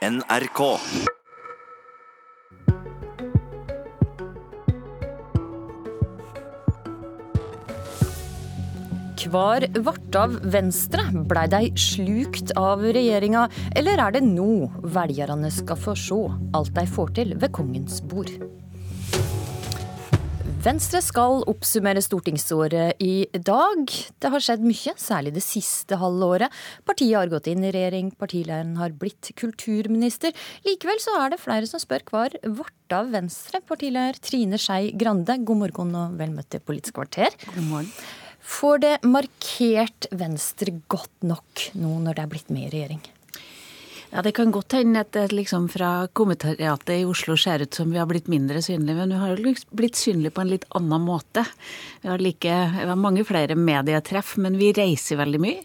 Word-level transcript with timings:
NRK. 0.00 0.60
Hvar 9.30 9.66
vart 9.84 10.16
av 10.16 10.38
Venstre? 10.40 11.04
Blei 11.12 11.44
de 11.52 11.60
slukt 11.76 12.54
av 12.56 12.80
regjeringa, 12.80 13.44
eller 13.76 14.00
er 14.00 14.16
det 14.16 14.24
nå 14.24 14.70
velgerne 14.80 15.52
skal 15.52 15.76
få 15.76 15.92
se 15.92 16.22
alt 16.56 16.72
de 16.80 16.86
får 16.96 17.12
til 17.20 17.36
ved 17.36 17.52
kongens 17.60 18.00
bord? 18.00 18.32
Venstre 20.60 20.98
skal 21.00 21.38
oppsummere 21.48 22.02
stortingsåret 22.04 22.98
i 23.00 23.24
dag. 23.32 23.92
Det 24.20 24.28
har 24.28 24.42
skjedd 24.44 24.60
mye, 24.60 24.92
særlig 25.00 25.30
det 25.32 25.40
siste 25.40 25.96
halve 25.96 26.26
året. 26.34 26.56
Partiet 26.84 27.16
har 27.16 27.30
gått 27.32 27.46
inn 27.48 27.64
i 27.64 27.70
regjering, 27.72 28.10
partilederen 28.20 28.74
har 28.76 28.92
blitt 28.92 29.30
kulturminister. 29.40 30.36
Likevel 30.68 31.00
så 31.00 31.14
er 31.22 31.32
det 31.32 31.38
flere 31.40 31.70
som 31.70 31.80
spør 31.80 32.04
hvar 32.10 32.36
av 32.92 33.08
Venstre? 33.14 33.62
Partileder 33.64 34.20
Trine 34.20 34.60
Skei 34.60 34.90
Grande, 35.00 35.38
god 35.48 35.62
morgen 35.62 35.96
og 35.96 36.18
vel 36.20 36.34
møtt 36.34 36.50
til 36.52 36.60
Politisk 36.60 36.98
kvarter. 36.98 37.32
God 37.54 37.70
morgen. 37.70 37.88
Får 38.44 38.84
det 38.84 38.92
markert 39.08 40.10
Venstre 40.12 40.76
godt 40.92 41.24
nok 41.24 41.70
nå 41.80 41.94
når 42.04 42.20
det 42.20 42.26
er 42.26 42.34
blitt 42.36 42.52
med 42.52 42.68
i 42.68 42.74
regjering? 42.76 43.00
Ja, 44.12 44.22
Det 44.22 44.32
kan 44.34 44.50
godt 44.50 44.74
hende 44.74 45.04
at 45.04 45.12
det 45.14 45.30
liksom 45.30 45.68
fra 45.70 46.08
kommentariatet 46.18 46.96
i 46.96 47.04
Oslo 47.06 47.36
ser 47.38 47.62
ut 47.62 47.74
som 47.74 47.92
vi 47.92 47.98
har 48.00 48.08
blitt 48.10 48.26
mindre 48.26 48.58
synlige, 48.58 48.96
men 48.98 49.12
vi 49.14 49.18
har 49.20 49.36
jo 49.36 49.52
blitt 49.70 49.94
synlige 49.94 50.34
på 50.34 50.42
en 50.42 50.50
litt 50.50 50.64
annen 50.74 51.04
måte. 51.06 51.44
Vi 52.02 52.08
har, 52.10 52.18
like, 52.18 52.56
vi 52.74 52.88
har 52.88 52.98
mange 52.98 53.22
flere 53.28 53.54
medietreff, 53.54 54.32
men 54.42 54.56
vi 54.58 54.72
reiser 54.74 55.20
veldig 55.20 55.40
mye. 55.44 55.60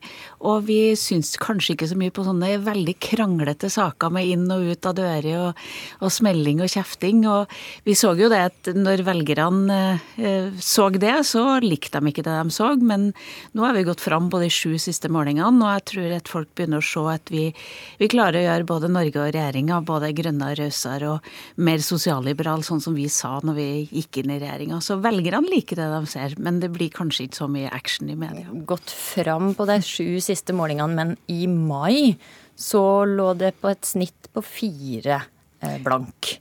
Og 0.46 0.68
vi 0.68 0.78
syns 0.94 1.34
kanskje 1.42 1.74
ikke 1.74 1.88
så 1.90 1.98
mye 1.98 2.14
på 2.14 2.26
sånne 2.28 2.52
veldig 2.62 2.96
kranglete 3.02 3.72
saker 3.74 4.14
med 4.14 4.30
inn 4.30 4.46
og 4.54 4.68
ut 4.70 4.90
av 4.92 4.94
dører 5.00 5.40
og, 5.40 5.66
og 6.06 6.14
smelling 6.14 6.62
og 6.62 6.70
kjefting. 6.70 7.26
Og 7.26 7.50
vi 7.88 7.98
så 7.98 8.14
jo 8.14 8.30
det 8.30 8.44
at 8.52 8.72
når 8.78 9.08
velgerne 9.10 9.80
eh, 10.22 10.54
så 10.62 10.92
det, 10.94 11.16
så 11.32 11.48
likte 11.66 11.98
de 11.98 12.14
ikke 12.14 12.28
det 12.30 12.38
de 12.38 12.54
så. 12.54 12.76
Men 12.78 13.10
nå 13.58 13.66
har 13.66 13.74
vi 13.74 13.88
gått 13.90 14.06
fram 14.06 14.30
på 14.30 14.44
de 14.44 14.54
sju 14.54 14.78
siste 14.78 15.10
målingene, 15.10 15.66
og 15.66 15.80
jeg 15.80 15.88
tror 15.96 16.18
at 16.20 16.30
folk 16.30 16.54
begynner 16.54 16.84
å 16.84 16.90
se 16.94 17.08
at 17.16 17.34
vi, 17.34 17.48
vi 17.98 18.12
klarer 18.12 18.35
å 18.38 18.44
gjøre 18.44 18.68
både 18.70 18.90
Norge 18.92 19.22
og 19.22 19.32
regjeringa 19.36 19.82
både 19.86 20.12
grønnere, 20.18 20.66
rausere 20.66 21.16
og 21.16 21.30
mer 21.68 21.84
sosialliberal, 21.84 22.64
sånn 22.66 22.84
som 22.84 22.96
vi 22.98 23.08
sa 23.12 23.38
når 23.46 23.58
vi 23.60 23.68
gikk 24.00 24.22
inn 24.22 24.36
i 24.36 24.40
regjeringa. 24.44 24.80
Så 24.84 25.00
velgerne 25.04 25.52
liker 25.52 25.80
det 25.82 25.90
de 25.94 26.02
ser, 26.12 26.38
men 26.42 26.62
det 26.64 26.72
blir 26.76 26.94
kanskje 26.94 27.28
ikke 27.28 27.42
så 27.42 27.50
mye 27.52 27.74
action 27.76 28.12
i 28.12 28.18
media. 28.20 28.48
Gått 28.68 28.94
fram 28.94 29.54
på 29.58 29.68
de 29.70 29.80
sju 29.86 30.20
siste 30.24 30.56
målingene, 30.56 30.96
men 30.96 31.16
i 31.32 31.48
mai 31.52 32.16
så 32.56 33.04
lå 33.08 33.34
det 33.40 33.56
på 33.60 33.72
et 33.74 33.86
snitt 33.88 34.32
på 34.34 34.44
fire 34.46 35.20
eh, 35.60 35.80
blank. 35.84 36.38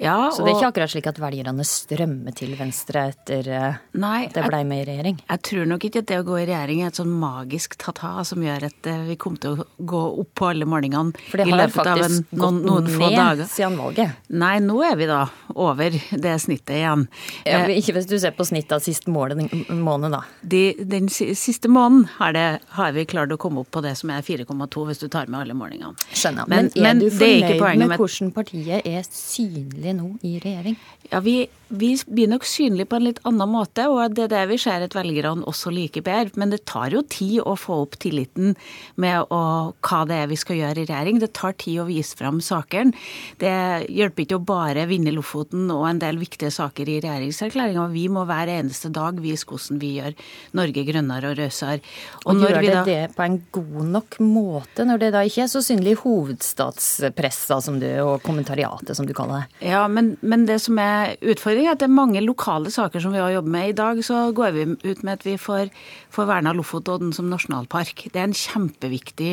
Ja, 0.00 0.30
så 0.32 0.44
det 0.44 0.54
er 0.54 0.56
ikke 0.56 0.70
akkurat 0.70 0.92
slik 0.92 1.06
at 1.10 1.18
velgerne 1.20 1.64
strømmer 1.66 2.34
til 2.36 2.54
Venstre 2.56 3.02
etter 3.10 3.48
eh, 3.52 3.80
nei, 4.00 4.24
at 4.28 4.36
det 4.36 4.46
ble 4.46 4.60
med 4.68 4.82
i 4.82 4.86
regjering? 4.88 5.18
Jeg 5.20 5.42
tror 5.46 5.68
nok 5.68 5.84
ikke 5.86 6.02
at 6.02 6.08
det 6.08 6.20
å 6.22 6.24
gå 6.24 6.38
i 6.40 6.46
regjering 6.48 6.80
er 6.82 6.88
et 6.90 7.00
sånn 7.00 7.12
magisk 7.20 7.76
ta-ta 7.80 8.24
som 8.26 8.40
gjør 8.44 8.64
at 8.70 8.88
eh, 8.88 9.02
vi 9.10 9.18
kommer 9.20 9.42
til 9.42 9.60
å 9.60 9.66
gå 9.92 10.02
opp 10.22 10.32
på 10.40 10.48
alle 10.48 10.68
målingene 10.68 11.12
For 11.28 11.42
det 11.42 11.48
har 11.50 11.74
faktisk 11.74 12.06
en, 12.06 12.40
noen, 12.40 12.62
noen 12.64 12.88
gått 12.88 13.16
ned 13.18 13.44
siden 13.50 13.76
valget? 13.80 14.16
Nei, 14.32 14.54
nå 14.64 14.78
er 14.86 14.96
vi 15.00 15.10
da 15.10 15.20
over 15.54 15.98
det 16.24 16.34
snittet 16.40 16.76
igjen. 16.78 17.06
Ja, 17.44 17.60
men 17.66 17.74
ikke 17.76 17.96
hvis 17.98 18.08
du 18.08 18.16
ser 18.22 18.32
på 18.36 18.46
snittet 18.48 18.78
av 18.78 18.84
siste 18.84 19.12
måned, 19.12 20.08
da. 20.14 20.22
De, 20.40 20.62
den 20.80 21.10
siste 21.10 21.68
måneden 21.68 22.06
har, 22.16 22.32
det, 22.36 22.46
har, 22.76 22.94
vi 22.96 23.04
klart 23.10 23.34
å 23.34 23.38
komme 23.40 23.64
opp 23.64 23.72
på 23.74 23.82
det 23.84 23.96
som 24.00 24.12
er 24.14 24.24
4,2 24.24 24.86
hvis 24.88 25.02
du 25.02 25.08
tar 25.12 25.28
med 25.28 25.42
alle 25.42 25.56
målingene. 25.58 25.92
Skjønner. 26.14 26.48
Men, 26.48 26.70
men 26.72 26.80
er 26.80 26.88
men, 26.88 27.02
du 27.02 27.08
fornøyd 27.10 27.84
med 27.84 28.00
hvordan 28.00 28.32
partiet 28.36 28.86
er 28.88 29.04
synlig 29.06 29.89
det 29.90 29.98
nå 29.98 30.14
i 30.26 30.38
regjering? 30.42 30.78
Ja, 31.10 31.18
vi, 31.24 31.48
vi, 31.68 31.90
blir 32.06 32.28
nok 32.30 32.44
synlige 32.46 32.86
på 32.90 32.98
en 33.00 33.06
litt 33.08 33.18
annen 33.26 33.50
måte, 33.50 33.88
og 33.90 34.14
det 34.14 34.28
er 34.28 34.32
det 34.32 34.42
vi 34.52 34.58
ser 34.62 34.84
at 34.86 34.94
velgerne 34.94 35.46
også 35.50 35.72
liker 35.74 36.04
bedre. 36.06 36.38
Men 36.38 36.52
det 36.54 36.62
tar 36.70 36.94
jo 36.94 37.02
tid 37.10 37.40
å 37.42 37.56
få 37.58 37.80
opp 37.84 37.96
tilliten 38.02 38.54
med 39.00 39.26
å, 39.34 39.40
hva 39.74 40.00
det 40.06 40.20
er 40.22 40.30
vi 40.30 40.38
skal 40.38 40.60
gjøre 40.60 40.84
i 40.84 40.88
regjering. 40.88 41.18
Det 41.22 41.32
tar 41.36 41.56
tid 41.58 41.82
å 41.82 41.88
vise 41.88 42.18
fram 42.18 42.38
sakene. 42.44 42.94
Det 43.42 43.54
hjelper 43.90 44.26
ikke 44.26 44.38
å 44.38 44.44
bare 44.52 44.86
vinne 44.90 45.14
Lofoten 45.14 45.66
og 45.74 45.86
en 45.88 46.02
del 46.02 46.20
viktige 46.20 46.52
saker 46.54 46.88
i 46.88 47.00
regjeringserklæringa. 47.02 47.88
Vi 47.94 48.06
må 48.12 48.24
hver 48.28 48.52
eneste 48.52 48.92
dag 48.94 49.18
vise 49.22 49.48
hvordan 49.48 49.80
vi 49.82 49.96
gjør 49.98 50.14
Norge 50.58 50.86
grønnere 50.86 51.32
og 51.32 51.40
rausere. 51.40 51.80
Og, 52.24 52.36
og 52.36 52.44
gjør 52.44 52.60
det 52.60 52.74
da, 52.74 52.84
det 52.86 53.00
på 53.16 53.26
en 53.26 53.40
god 53.54 53.90
nok 53.96 54.20
måte, 54.22 54.86
når 54.86 55.04
det 55.04 55.10
da 55.16 55.24
ikke 55.26 55.44
er 55.46 55.52
så 55.52 55.64
synlig 55.64 55.96
i 55.96 56.00
hovedstadspressa 56.04 57.60
som 57.64 57.80
du, 57.82 57.88
og 58.04 58.22
kommentariatet, 58.26 58.94
som 58.96 59.08
du 59.08 59.14
kaller 59.16 59.42
det? 59.42 59.70
Ja, 59.72 59.79
men, 59.88 60.16
men 60.20 60.44
det 60.48 60.58
som 60.64 60.78
er 60.82 61.14
utfordringen, 61.20 61.70
er 61.70 61.76
at 61.76 61.82
det 61.82 61.88
er 61.88 61.94
mange 61.94 62.20
lokale 62.24 62.72
saker 62.72 63.02
som 63.02 63.14
vi 63.14 63.22
har 63.22 63.32
jobbet 63.32 63.54
med. 63.54 63.68
I 63.70 63.76
dag 63.78 64.02
så 64.04 64.22
går 64.36 64.54
vi 64.56 64.66
ut 64.82 65.02
med 65.06 65.12
at 65.14 65.26
vi 65.26 65.36
får, 65.40 65.70
får 66.12 66.28
verna 66.28 66.52
Lofotodden 66.56 67.12
som 67.16 67.30
nasjonalpark. 67.30 68.06
Det 68.12 68.20
er 68.20 68.28
en 68.28 68.36
kjempeviktig 68.36 69.32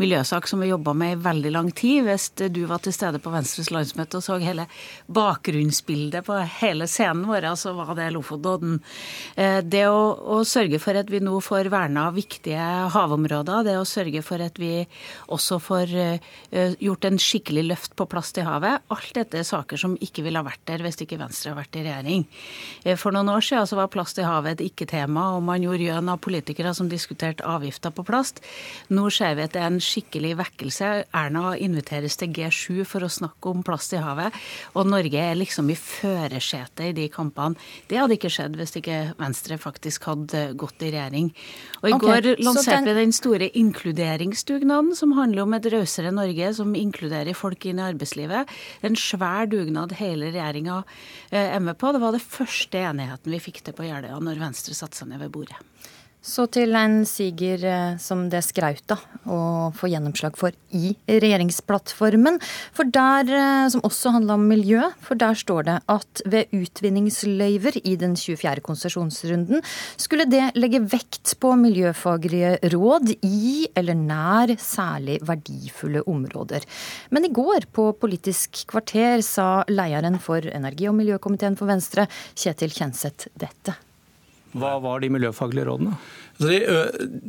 miljøsak 0.00 0.48
som 0.50 0.62
vi 0.62 0.70
jobba 0.70 0.94
med 0.96 1.16
i 1.16 1.20
veldig 1.24 1.52
lang 1.54 1.70
tid. 1.76 2.06
Hvis 2.06 2.30
du 2.38 2.62
var 2.70 2.82
til 2.84 2.94
stede 2.96 3.20
på 3.22 3.32
Venstres 3.34 3.72
landsmøte 3.74 4.20
og 4.20 4.26
så 4.26 4.38
hele 4.42 4.68
bakgrunnsbildet 5.12 6.26
på 6.26 6.38
hele 6.60 6.88
scenen 6.90 7.26
vår, 7.28 7.50
så 7.58 7.74
var 7.76 7.94
det 7.98 8.10
Lofotodden. 8.14 8.78
Eh, 9.36 9.60
det 9.64 9.84
å, 9.90 10.12
å 10.36 10.42
sørge 10.48 10.80
for 10.82 10.98
at 10.98 11.10
vi 11.12 11.22
nå 11.24 11.40
får 11.42 11.72
verna 11.72 12.08
viktige 12.14 12.68
havområder, 12.94 13.66
det 13.66 13.78
å 13.80 13.88
sørge 13.88 14.22
for 14.24 14.42
at 14.44 14.58
vi 14.60 14.86
også 15.32 15.58
får 15.62 15.96
eh, 15.98 16.76
gjort 16.82 17.08
en 17.08 17.20
skikkelig 17.20 17.66
løft 17.70 17.96
på 17.98 18.06
plast 18.10 18.38
i 18.38 18.46
havet, 18.46 18.82
alt 18.92 19.12
dette 19.16 19.40
er 19.40 19.46
saker 19.46 19.71
som 19.80 19.96
ikke 20.00 20.24
ville 20.26 20.40
ha 20.40 20.46
vært 20.46 20.64
der 20.68 20.82
hvis 20.84 21.00
ikke 21.02 21.20
Venstre 21.20 21.52
hadde 21.52 21.62
vært 21.62 21.78
i 21.78 21.84
regjering. 21.86 22.26
Eh, 22.84 22.98
for 23.00 23.14
noen 23.14 23.30
år 23.32 23.44
siden 23.44 23.68
så 23.68 23.78
var 23.78 23.90
plast 23.92 24.20
i 24.20 24.26
havet 24.26 24.60
et 24.60 24.66
ikke-tema, 24.70 25.32
og 25.36 25.44
man 25.46 25.64
gjorde 25.64 25.86
gjøn 25.88 26.10
av 26.12 26.20
politikere 26.24 26.74
som 26.76 26.90
diskuterte 26.90 27.46
avgifter 27.48 27.94
på 27.94 28.04
plast. 28.06 28.42
Nå 28.92 29.08
ser 29.14 29.36
vi 29.38 29.46
at 29.46 29.54
det 29.54 29.62
er 29.62 29.70
en 29.70 29.82
skikkelig 29.82 30.34
vekkelse. 30.40 30.90
Erna 31.16 31.54
inviteres 31.56 32.18
til 32.20 32.32
G7 32.36 32.84
for 32.88 33.06
å 33.06 33.10
snakke 33.12 33.52
om 33.52 33.64
plast 33.66 33.94
i 33.96 34.02
havet, 34.02 34.34
og 34.76 34.90
Norge 34.90 35.22
er 35.22 35.38
liksom 35.38 35.70
i 35.72 35.78
førersetet 35.78 36.90
i 36.90 36.96
de 36.96 37.08
kampene. 37.12 37.58
Det 37.88 38.00
hadde 38.00 38.16
ikke 38.18 38.32
skjedd 38.32 38.56
hvis 38.58 38.76
ikke 38.80 39.00
Venstre 39.20 39.58
faktisk 39.60 40.08
hadde 40.10 40.44
gått 40.58 40.82
i 40.84 40.92
regjering. 40.94 41.32
Og 41.82 41.88
i 41.88 41.96
okay, 41.96 42.20
går 42.22 42.42
lanserte 42.42 42.84
vi 42.84 42.92
den... 42.92 43.00
den 43.02 43.16
store 43.16 43.48
inkluderingsdugnaden, 43.58 44.92
som 44.98 45.14
handler 45.16 45.44
om 45.44 45.56
et 45.56 45.66
rausere 45.72 46.12
Norge 46.14 46.52
som 46.56 46.74
inkluderer 46.78 47.36
folk 47.36 47.66
inn 47.68 47.80
i 47.80 47.86
arbeidslivet. 47.86 48.50
En 48.86 48.98
svær 48.98 49.48
dugnad 49.50 49.61
hele 49.98 50.30
regjeringa 50.32 50.82
eh, 51.30 51.54
er 51.56 51.60
med 51.60 51.78
på. 51.78 51.92
Det 51.92 52.02
var 52.02 52.12
det 52.12 52.22
første 52.24 52.78
enigheten 52.78 53.32
vi 53.32 53.42
fikk 53.42 53.62
til 53.62 53.76
på 53.76 53.86
Jeløya 53.86 54.18
når 54.20 54.42
Venstre 54.42 54.76
satte 54.76 54.98
seg 54.98 55.12
ned 55.12 55.22
ved 55.22 55.32
bordet. 55.34 55.58
Så 56.22 56.44
til 56.54 56.76
en 56.78 57.00
siger 57.02 57.64
eh, 57.66 57.96
som 57.98 58.28
det 58.30 58.44
skraut 58.46 58.94
å 59.26 59.38
få 59.74 59.88
gjennomslag 59.90 60.36
for 60.38 60.54
i 60.70 60.92
regjeringsplattformen. 61.10 62.38
For 62.70 62.86
der, 62.86 63.26
eh, 63.26 63.68
Som 63.72 63.82
også 63.82 64.12
handla 64.14 64.34
om 64.34 64.46
miljø. 64.46 64.86
For 65.00 65.18
der 65.18 65.34
står 65.34 65.66
det 65.66 65.76
at 65.88 66.22
ved 66.24 66.46
utvinningsløyver 66.54 67.80
i 67.82 67.96
den 67.96 68.14
24. 68.14 68.62
konsesjonsrunden 68.62 69.62
skulle 69.96 70.30
det 70.30 70.54
legge 70.54 70.78
vekt 70.86 71.34
på 71.40 71.56
miljøfaglige 71.58 72.70
råd 72.70 73.16
i 73.22 73.66
eller 73.74 73.94
nær 73.94 74.54
særlig 74.62 75.18
verdifulle 75.26 76.06
områder. 76.06 76.62
Men 77.10 77.24
i 77.24 77.34
går 77.34 77.66
på 77.72 77.92
Politisk 77.98 78.66
kvarter 78.70 79.22
sa 79.22 79.64
lederen 79.68 80.20
for 80.20 80.38
energi- 80.38 80.88
og 80.88 80.94
miljøkomiteen 80.94 81.58
for 81.58 81.66
Venstre, 81.66 82.06
Kjetil 82.34 82.70
Kjenseth, 82.70 83.26
dette. 83.34 83.74
Hva 84.52 84.76
var 84.84 85.00
de 85.00 85.08
miljøfaglige 85.12 85.64
rådene? 85.68 85.96
De, 86.42 86.58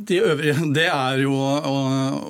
de 0.08 0.18
øvrige, 0.24 0.54
det 0.76 0.86
er 0.90 1.20
jo 1.22 1.34
å, 1.34 1.74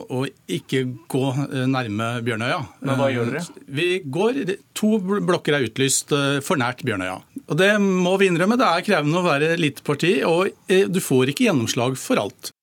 å, 0.07 0.23
ikke 0.51 0.85
gå 1.11 1.25
nærme 1.71 2.11
Bjørnøya. 2.27 2.61
Men 2.85 3.01
hva 3.01 3.11
gjør 3.13 3.33
dere? 3.33 3.45
Vi 3.81 3.89
går, 4.05 4.43
To 4.79 4.97
blokker 5.03 5.59
er 5.59 5.69
utlyst 5.69 6.15
for 6.47 6.61
nært 6.61 6.85
Bjørnøya. 6.87 7.21
Og 7.45 7.57
Det 7.61 7.71
må 7.83 8.17
vi 8.21 8.31
innrømme. 8.31 8.59
Det 8.61 8.69
er 8.69 8.87
krevende 8.87 9.21
å 9.21 9.27
være 9.27 9.55
lite 9.61 9.87
parti, 9.87 10.17
og 10.27 10.53
du 10.69 11.01
får 11.03 11.35
ikke 11.35 11.49
gjennomslag 11.49 11.99
for 12.01 12.23
alt. 12.23 12.55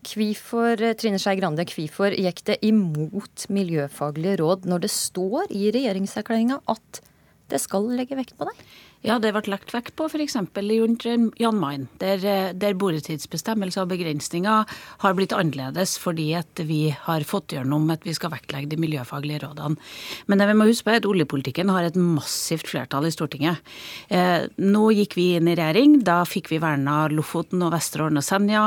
Hvorfor 0.00 0.80
Trine 0.96 1.18
Skei 1.20 1.36
Grande, 1.36 1.66
hvorfor 1.68 2.14
gikk 2.16 2.40
det 2.48 2.56
imot 2.64 3.44
miljøfaglige 3.52 4.38
råd 4.40 4.64
når 4.68 4.86
det 4.86 4.92
står 4.94 5.52
i 5.52 5.68
regjeringserklæringa 5.76 6.62
at 6.72 7.02
det 7.52 7.60
skal 7.60 7.90
legge 7.98 8.16
vekt 8.16 8.38
på 8.38 8.48
det? 8.48 8.54
Ja, 9.00 9.14
det 9.16 9.30
ble 9.32 9.40
lagt 9.48 9.70
vekt 9.72 9.94
på 9.96 10.10
f.eks. 10.10 10.34
i 10.36 10.76
Jan 11.40 11.56
Mayen, 11.56 11.86
der, 12.02 12.52
der 12.52 12.74
boretidsbestemmelser 12.76 13.86
og 13.86 13.94
begrensninger 13.94 14.66
har 15.00 15.14
blitt 15.16 15.32
annerledes 15.32 15.94
fordi 15.96 16.34
at 16.36 16.60
vi 16.68 16.90
har 16.92 17.24
fått 17.24 17.54
gjennom 17.54 17.88
at 17.94 18.04
vi 18.04 18.12
skal 18.12 18.34
vektlegge 18.34 18.68
de 18.68 18.76
miljøfaglige 18.76 19.40
rådene. 19.46 19.80
Men 20.28 20.42
det 20.42 20.48
vi 20.50 20.56
må 20.58 20.66
huske 20.68 20.84
på 20.84 20.92
er 20.92 21.00
at 21.00 21.08
oljepolitikken 21.08 21.72
har 21.72 21.88
et 21.88 21.96
massivt 21.96 22.68
flertall 22.68 23.08
i 23.08 23.12
Stortinget. 23.14 23.62
Eh, 24.12 24.44
nå 24.60 24.84
gikk 24.92 25.16
vi 25.16 25.30
inn 25.38 25.48
i 25.48 25.56
regjering. 25.56 25.96
Da 26.04 26.18
fikk 26.28 26.52
vi 26.52 26.60
verna 26.60 27.06
Lofoten 27.08 27.64
og 27.64 27.72
Vesterålen 27.72 28.20
og 28.20 28.28
Senja, 28.28 28.66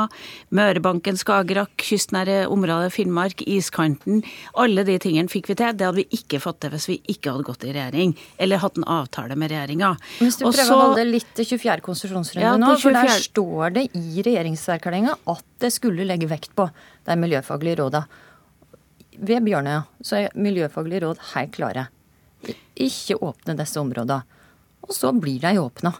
Mørebanken, 0.50 1.14
Skagerrak, 1.20 1.76
kystnære 1.78 2.48
områder, 2.50 2.90
Finnmark, 2.90 3.46
iskanten. 3.46 4.24
Alle 4.58 4.82
de 4.90 4.98
tingene 4.98 5.30
fikk 5.30 5.52
vi 5.52 5.60
til. 5.62 5.78
Det 5.78 5.86
hadde 5.92 6.02
vi 6.02 6.08
ikke 6.18 6.42
fått 6.42 6.64
til 6.66 6.74
hvis 6.74 6.90
vi 6.90 7.00
ikke 7.14 7.36
hadde 7.36 7.48
gått 7.52 7.70
i 7.70 7.72
regjering 7.78 8.18
eller 8.42 8.64
hatt 8.66 8.82
en 8.82 8.90
avtale 8.98 9.38
med 9.38 9.54
regjeringa. 9.54 9.94
Hvis 10.24 10.38
du 10.40 10.44
prøver 10.46 10.66
så, 10.66 10.76
å 10.76 10.84
holde 10.88 11.06
litt 11.08 11.30
til 11.36 11.46
24. 11.54 11.84
konsesjonsrunde 11.84 12.44
ja, 12.44 12.54
nå, 12.60 12.74
for 12.80 12.96
der 12.96 13.10
står 13.22 13.74
det 13.76 13.84
i 13.98 14.24
regjeringserklæringa 14.24 15.16
at 15.30 15.44
det 15.62 15.70
skulle 15.74 16.06
legge 16.08 16.28
vekt 16.30 16.54
på 16.56 16.68
de 17.06 17.16
miljøfaglige 17.20 17.82
råda. 17.82 18.04
Ved 19.14 19.44
Bjørnøya 19.46 19.84
så 20.02 20.24
er 20.24 20.38
miljøfaglige 20.38 21.04
råd 21.04 21.20
helt 21.34 21.52
klare. 21.54 21.88
Ikke 22.74 23.18
åpne 23.22 23.54
disse 23.58 23.80
områdene. 23.80 24.24
Og 24.84 24.92
så 24.96 25.12
blir 25.16 25.38
de 25.44 25.54
åpna. 25.60 25.94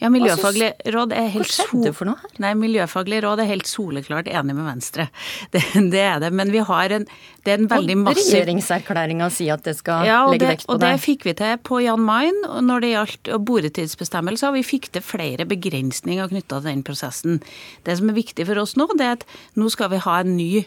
Ja, 0.00 0.10
Miljøfaglig 0.12 0.70
råd 0.92 1.14
er 1.16 1.30
helt 1.32 1.48
Hva 1.48 1.66
skjedde 1.66 1.92
for 1.96 2.08
noe 2.08 2.20
her? 2.20 2.34
Nei, 2.44 2.52
Miljøfaglig 2.58 3.22
råd 3.24 3.42
er 3.42 3.48
helt 3.50 3.68
soleklart 3.70 4.28
enig 4.28 4.56
med 4.56 4.66
Venstre. 4.68 5.08
Det, 5.52 5.62
det 5.92 6.02
er 6.02 6.20
det. 6.22 6.32
Men 6.36 6.50
vi 6.52 6.60
har 6.64 6.92
en 6.92 7.06
Det 7.44 7.54
er 7.54 7.60
en 7.60 7.68
veldig 7.70 7.96
massiv 8.02 8.20
Og 8.20 8.32
regjeringserklæringa 8.34 9.28
sier 9.32 9.56
at 9.56 9.64
det 9.66 9.76
skal 9.78 10.06
ja, 10.08 10.20
legge 10.30 10.50
vekt 10.50 10.66
på 10.66 10.76
det. 10.76 10.86
Ja, 10.88 10.92
Og 10.92 10.98
det 10.98 11.04
fikk 11.04 11.26
vi 11.28 11.36
til 11.38 11.58
på 11.66 11.80
Jan 11.84 12.02
Mayen 12.02 12.40
når 12.66 12.84
det 12.84 12.92
gjaldt 12.92 13.32
boretidsbestemmelser. 13.46 14.54
Vi 14.56 14.64
fikk 14.66 14.90
til 14.94 15.04
flere 15.04 15.46
begrensninger 15.48 16.32
knytta 16.32 16.60
til 16.60 16.70
den 16.72 16.86
prosessen. 16.86 17.42
Det 17.86 17.98
som 18.00 18.10
er 18.10 18.18
viktig 18.18 18.48
for 18.48 18.62
oss 18.62 18.76
nå, 18.80 18.88
det 18.98 19.06
er 19.06 19.20
at 19.20 19.28
nå 19.56 19.70
skal 19.72 19.92
vi 19.94 20.02
ha 20.02 20.20
en 20.22 20.36
ny 20.36 20.66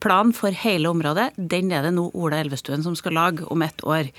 plan 0.00 0.32
for 0.36 0.54
hele 0.56 0.90
området. 0.90 1.30
Den 1.36 1.70
er 1.72 1.84
det 1.86 1.94
nå 1.96 2.08
Ola 2.16 2.40
Elvestuen 2.40 2.84
som 2.84 2.96
skal 2.98 3.16
lage 3.18 3.46
om 3.52 3.62
ett 3.62 3.84
år. 3.84 4.10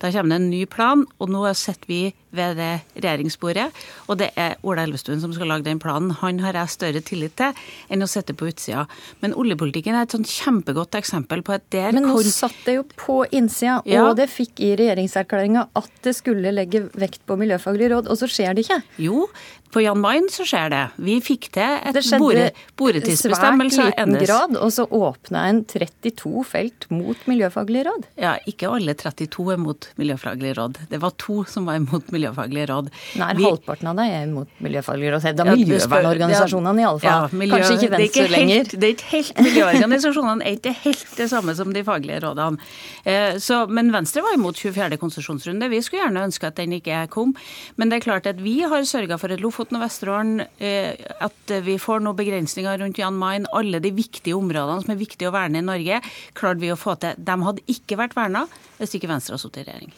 Da 0.00 0.10
kommer 0.12 0.36
det 0.36 0.40
en 0.42 0.50
ny 0.52 0.64
plan, 0.70 1.04
og 1.18 1.32
nå 1.32 1.44
sitter 1.58 1.90
vi 1.90 2.02
ved 2.36 2.56
det 2.60 2.70
regjeringsbordet. 2.94 3.66
Og 4.08 4.18
det 4.20 4.30
er 4.38 4.56
Ola 4.66 4.84
Elvestuen 4.86 5.20
som 5.22 5.32
skal 5.34 5.50
lage 5.50 5.66
den 5.66 5.80
planen. 5.82 6.12
Han 6.22 6.40
har 6.44 6.56
jeg 6.56 6.74
større 6.76 7.02
tillit 7.04 7.36
til 7.40 7.56
enn 7.90 8.04
å 8.04 8.08
sitte 8.10 8.36
på 8.36 8.48
utsida. 8.50 8.86
Men 9.24 9.34
oljepolitikken 9.38 9.96
er 9.96 10.06
et 10.06 10.14
sånn 10.14 10.26
kjempegodt 10.28 10.96
eksempel 10.98 11.44
på 11.46 11.56
at 11.56 11.66
der 11.74 11.96
Men 11.96 12.06
nå 12.08 12.14
hvor... 12.14 12.28
satt 12.30 12.56
det 12.66 12.78
jo 12.78 12.86
på 12.94 13.22
innsida, 13.34 13.80
ja. 13.88 14.06
og 14.06 14.16
det 14.20 14.30
fikk 14.32 14.62
i 14.64 14.72
regjeringserklæringa 14.78 15.66
at 15.80 15.90
det 16.06 16.14
skulle 16.18 16.54
legge 16.54 16.86
vekt 16.98 17.24
på 17.26 17.36
miljøfaglig 17.40 17.90
råd, 17.94 18.10
og 18.10 18.20
så 18.20 18.30
skjer 18.30 18.56
det 18.56 18.66
ikke? 18.66 18.80
Jo, 19.02 19.26
på 19.70 19.80
Jan 19.84 20.00
Mayen 20.02 20.26
så 20.32 20.44
skjer 20.48 20.70
det. 20.72 20.82
Vi 20.98 21.16
fikk 21.22 21.50
til 21.54 21.76
et 21.86 22.08
bore, 22.18 22.48
boretidsbestemmelse. 22.80 23.76
Svært 23.78 23.98
liten 24.00 24.16
grad, 24.26 24.56
og 24.58 24.72
så 24.74 24.86
åpna 24.86 25.44
en 25.46 25.60
32 25.70 26.42
felt 26.48 26.86
mot 26.90 27.20
miljøfaglig 27.30 27.84
råd. 27.86 28.08
Ja, 28.18 28.34
ikke 28.50 28.70
alle 28.74 28.96
32 28.98 29.46
er 29.54 29.60
mot 29.62 29.86
miljøfaglig 30.00 30.56
råd. 30.58 30.80
Det 30.90 30.98
var 31.02 31.14
to 31.22 31.44
som 31.46 31.68
var 31.70 31.78
imot 31.78 32.10
miljøfaglige 32.10 32.66
råd. 32.72 32.90
Nei, 33.20 33.28
vi, 33.38 33.46
halvparten 33.46 33.92
av 33.92 34.00
deg 34.00 34.16
er 34.16 34.26
imot 34.26 34.58
miljøfaglige 34.66 35.14
råd. 35.14 35.28
Det 35.28 35.46
er 35.46 35.52
miljøvernorganisasjonene 35.52 36.82
ja, 36.82 36.88
iallfall. 36.88 37.28
Ja, 37.30 37.40
miljø, 37.44 37.60
Kanskje 37.60 37.78
ikke 37.78 37.92
Venstre 37.94 38.26
lenger. 38.34 38.72
Det 38.74 38.90
er 38.90 38.96
ikke 38.96 39.10
helt 39.14 39.44
Miljøorganisasjonene 39.50 40.50
er 40.50 40.58
ikke 40.58 40.74
helt 40.82 41.16
det 41.20 41.28
samme 41.30 41.54
som 41.58 41.70
de 41.76 41.84
faglige 41.86 42.18
rådene. 42.26 42.70
Eh, 43.06 43.38
så, 43.38 43.62
men 43.70 43.94
Venstre 43.94 44.26
var 44.26 44.34
imot 44.34 44.58
24. 44.58 44.98
konsesjonsrunde. 44.98 45.70
Vi 45.70 45.82
skulle 45.86 46.02
gjerne 46.08 46.26
ønske 46.26 46.50
at 46.50 46.58
den 46.58 46.74
ikke 46.80 47.06
kom. 47.14 47.36
Men 47.78 47.92
det 47.92 48.00
er 48.00 48.06
klart 48.08 48.26
at 48.26 48.42
vi 48.42 48.58
har 48.66 48.82
sørga 48.88 49.20
for 49.20 49.30
et 49.30 49.38
Lofoten 49.40 49.59
Lofoten 49.60 49.76
og 49.76 49.82
Vesterålen, 49.84 50.40
eh, 50.56 50.96
at 51.20 51.52
vi 51.66 51.74
får 51.76 52.00
noen 52.00 52.16
begrensninger 52.16 52.78
rundt 52.80 52.96
Jan 52.96 53.18
Mayen. 53.20 53.44
Alle 53.52 53.76
de 53.84 53.90
viktige 53.92 54.32
områdene 54.32 54.80
som 54.80 54.94
er 54.94 54.96
viktige 54.96 55.28
å 55.28 55.34
verne 55.34 55.60
i 55.60 55.66
Norge, 55.66 56.00
klarte 56.32 56.62
vi 56.62 56.72
å 56.72 56.80
få 56.80 56.96
til. 56.96 57.12
De 57.18 57.36
hadde 57.44 57.66
ikke 57.68 57.98
vært 58.00 58.16
verna 58.16 58.46
hvis 58.78 58.96
ikke 58.96 59.10
Venstre 59.10 59.36
hadde 59.36 59.44
sittet 59.44 59.60
i 59.60 59.68
regjering. 59.68 59.92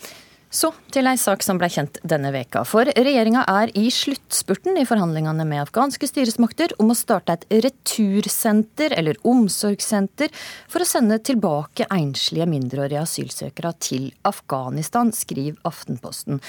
Så 0.53 0.69
til 0.93 1.09
ei 1.09 1.17
sak 1.17 1.41
som 1.41 1.57
ble 1.57 1.71
kjent 1.73 1.97
denne 2.05 2.29
veka. 2.35 2.61
For 2.69 2.85
regjeringa 2.85 3.47
er 3.49 3.73
i 3.79 3.87
sluttspurten 3.93 4.77
i 4.77 4.85
forhandlingene 4.89 5.47
med 5.49 5.63
afghanske 5.63 6.11
styresmakter 6.11 6.75
om 6.83 6.93
å 6.93 6.97
starte 6.99 7.39
et 7.39 7.47
retursenter, 7.65 8.93
eller 8.93 9.17
omsorgssenter, 9.25 10.29
for 10.69 10.85
å 10.85 10.89
sende 10.89 11.23
tilbake 11.25 11.89
enslige 11.89 12.51
mindreårige 12.53 13.01
asylsøkere 13.01 13.73
til 13.81 14.11
Afghanistan, 14.29 15.15
skriver 15.17 15.57
Aftenposten. 15.69 16.43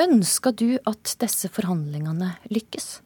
Ønsker 0.00 0.54
du 0.54 0.68
at 0.86 1.16
disse 1.20 1.50
forhandlingene 1.52 2.36
lykkes? 2.54 3.00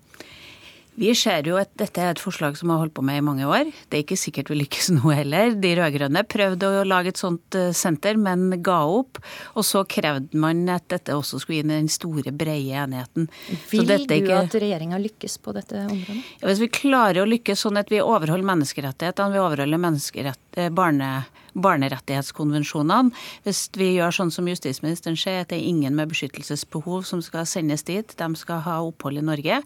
Vi 0.96 1.12
ser 1.18 1.44
jo 1.48 1.58
at 1.60 1.72
dette 1.76 2.00
er 2.00 2.14
et 2.14 2.20
forslag 2.22 2.56
som 2.56 2.70
har 2.72 2.80
holdt 2.80 2.94
på 2.96 3.04
med 3.04 3.20
i 3.20 3.24
mange 3.24 3.44
år. 3.44 3.68
Det 3.90 3.98
er 3.98 4.04
ikke 4.04 4.18
sikkert 4.20 4.50
vi 4.52 4.60
lykkes 4.62 4.88
nå 4.96 5.12
heller. 5.12 5.52
De 5.60 5.72
rød-grønne 5.76 6.22
prøvde 6.28 6.70
å 6.70 6.86
lage 6.88 7.12
et 7.12 7.20
sånt 7.20 7.58
eh, 7.58 7.68
senter, 7.76 8.16
men 8.20 8.48
ga 8.64 8.78
opp. 8.88 9.20
Og 9.54 9.66
så 9.68 9.84
krevde 9.88 10.40
man 10.40 10.64
at 10.72 10.88
dette 10.92 11.16
også 11.16 11.42
skulle 11.42 11.64
inn 11.64 11.74
i 11.74 11.80
den 11.82 11.92
store, 11.92 12.32
brede 12.32 12.80
enigheten. 12.86 13.28
Vil 13.70 13.86
du 13.88 13.94
ikke... 13.98 14.40
at 14.40 14.56
regjeringa 14.56 15.00
lykkes 15.02 15.36
på 15.44 15.52
dette 15.56 15.84
området? 15.84 16.18
Ja, 16.40 16.48
hvis 16.48 16.64
vi 16.64 16.72
klarer 16.72 17.22
å 17.22 17.28
lykkes 17.28 17.66
sånn 17.66 17.80
at 17.80 17.92
vi 17.92 18.00
overholder 18.00 18.48
menneskerettighetene, 18.54 19.36
vi 19.36 19.42
overholder 19.42 19.82
menneskerett, 19.82 20.40
eh, 20.40 20.45
barne 20.76 21.10
barnerettighetskonvensjonene. 21.56 23.12
Hvis 23.46 23.66
vi 23.76 23.92
gjør 23.96 24.14
sånn 24.14 24.32
som 24.34 24.48
justisministeren 24.50 25.18
sier, 25.18 25.44
at 25.44 25.52
det 25.52 25.58
er 25.60 25.70
ingen 25.70 25.96
med 25.98 26.10
beskyttelsesbehov 26.12 27.06
som 27.08 27.22
skal 27.24 27.46
sendes 27.48 27.86
dit, 27.88 28.16
de 28.18 28.28
skal 28.38 28.62
ha 28.66 28.78
opphold 28.84 29.20
i 29.20 29.24
Norge. 29.24 29.62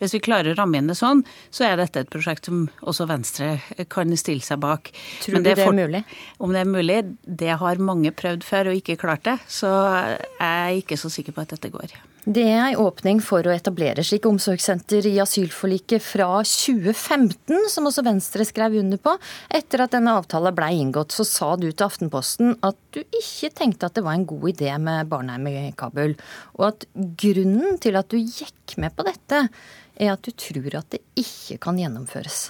Hvis 0.00 0.16
vi 0.16 0.22
klarer 0.24 0.54
å 0.54 0.58
ramme 0.58 0.80
inn 0.80 0.90
det 0.90 0.98
sånn, 0.98 1.24
så 1.54 1.68
er 1.68 1.78
dette 1.80 2.04
et 2.04 2.12
prosjekt 2.12 2.50
som 2.50 2.66
også 2.82 3.08
Venstre 3.10 3.58
kan 3.92 4.14
stille 4.20 4.44
seg 4.44 4.62
bak. 4.64 4.92
Tror 5.24 5.40
du 5.40 5.42
det, 5.44 5.58
det 5.60 5.68
er 5.68 5.76
mulig? 5.76 6.04
Om 6.38 6.56
det 6.56 6.64
er 6.64 6.72
mulig? 6.72 6.98
Det 7.44 7.60
har 7.60 7.84
mange 7.92 8.14
prøvd 8.14 8.46
før 8.46 8.72
og 8.72 8.80
ikke 8.80 8.98
klart 9.00 9.26
det. 9.28 9.38
Så 9.50 9.70
jeg 9.70 10.48
er 10.48 10.80
ikke 10.80 11.00
så 11.00 11.12
sikker 11.12 11.36
på 11.36 11.44
at 11.44 11.56
dette 11.56 11.72
går. 11.74 11.92
Det 12.24 12.40
er 12.48 12.70
en 12.70 12.78
åpning 12.80 13.18
for 13.20 13.44
å 13.44 13.52
etablere 13.52 14.00
slike 14.00 14.30
omsorgssenter 14.30 15.04
i 15.10 15.18
asylforliket 15.20 16.00
fra 16.00 16.38
2015, 16.40 17.66
som 17.68 17.84
også 17.90 18.04
Venstre 18.06 18.46
skrev 18.48 18.78
under 18.80 18.96
på. 18.96 19.12
Etter 19.52 19.82
at 19.84 19.92
denne 19.92 20.14
avtalen 20.16 20.56
ble 20.56 20.70
inngått, 20.72 21.12
så 21.12 21.26
sa 21.28 21.50
du 21.60 21.66
til 21.68 21.84
Aftenposten 21.84 22.56
at 22.64 22.80
du 22.96 23.02
ikke 23.04 23.52
tenkte 23.60 23.90
at 23.90 23.98
det 23.98 24.06
var 24.06 24.16
en 24.16 24.24
god 24.30 24.48
idé 24.54 24.72
med 24.80 25.12
barnehjem 25.12 25.50
i 25.52 25.68
Kabul, 25.76 26.16
og 26.56 26.66
at 26.70 26.88
grunnen 26.96 27.76
til 27.84 28.00
at 28.00 28.08
du 28.08 28.16
gikk 28.16 28.78
med 28.80 28.96
på 28.96 29.04
dette, 29.04 29.44
er 30.00 30.16
at 30.16 30.24
du 30.24 30.32
tror 30.32 30.80
at 30.80 30.96
det 30.96 31.04
ikke 31.20 31.60
kan 31.68 31.76
gjennomføres. 31.76 32.46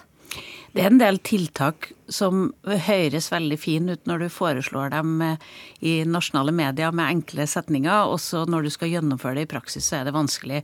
Det 0.75 0.83
er 0.85 0.93
en 0.93 1.03
del 1.03 1.19
tiltak 1.23 1.91
som 2.13 2.49
høres 2.65 3.31
veldig 3.33 3.59
fin 3.61 3.89
ut 3.89 4.09
når 4.09 4.25
du 4.25 4.29
foreslår 4.33 4.93
dem 4.95 5.23
eh, 5.25 5.45
i 5.85 5.95
nasjonale 6.09 6.53
medier 6.55 6.95
med 6.95 7.19
enkle 7.19 7.47
setninger, 7.49 8.11
og 8.11 8.21
så 8.23 8.45
når 8.51 8.67
du 8.67 8.73
skal 8.75 8.93
gjennomføre 8.93 9.39
det 9.39 9.47
i 9.47 9.53
praksis, 9.55 9.89
så 9.89 10.01
er 10.01 10.09
det 10.09 10.17
vanskelig. 10.17 10.63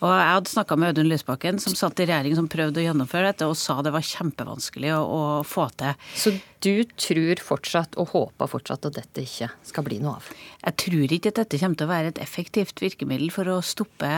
Og 0.00 0.08
Jeg 0.10 0.30
hadde 0.34 0.54
snakka 0.54 0.78
med 0.78 0.92
Audun 0.92 1.10
Lysbakken, 1.10 1.60
som 1.62 1.76
satt 1.78 2.00
i 2.02 2.08
regjering 2.10 2.36
som 2.38 2.50
prøvde 2.50 2.82
å 2.82 2.86
gjennomføre 2.88 3.32
dette, 3.32 3.48
og 3.50 3.58
sa 3.58 3.80
det 3.84 3.94
var 3.94 4.06
kjempevanskelig 4.06 4.94
å, 4.96 5.02
å 5.04 5.22
få 5.46 5.68
til. 5.80 6.08
Så 6.14 6.34
du 6.60 6.84
tror 7.00 7.40
fortsatt, 7.40 7.96
og 7.96 8.10
håper 8.12 8.50
fortsatt, 8.50 8.90
at 8.90 8.98
dette 8.98 9.24
ikke 9.24 9.48
skal 9.64 9.86
bli 9.86 10.00
noe 10.02 10.18
av? 10.18 10.30
Jeg 10.60 10.76
tror 10.84 11.14
ikke 11.16 11.32
at 11.32 11.40
dette 11.40 11.60
kommer 11.62 11.80
til 11.80 11.88
å 11.88 11.92
være 11.94 12.12
et 12.12 12.20
effektivt 12.20 12.82
virkemiddel 12.84 13.30
for 13.32 13.48
å 13.48 13.60
stoppe, 13.64 14.10